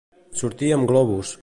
[0.39, 1.37] Sortir amb globus.